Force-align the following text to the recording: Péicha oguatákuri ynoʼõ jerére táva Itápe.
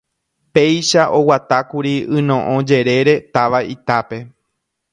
Péicha 0.55 1.03
oguatákuri 1.19 1.93
ynoʼõ 2.19 2.55
jerére 2.71 3.15
táva 3.37 3.59
Itápe. 3.77 4.17